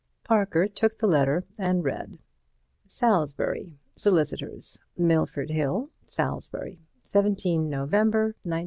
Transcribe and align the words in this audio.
Parker 0.23 0.67
took 0.67 0.97
the 0.97 1.05
letter 1.05 1.43
and 1.59 1.83
read: 1.83 2.17
Salisbury. 2.87 3.77
Solicitors 3.95 4.79
MILFORD 4.97 5.51
HILL, 5.51 5.91
SALISBURY 6.07 6.79
17 7.03 7.69
November, 7.69 8.33
192—. 8.43 8.59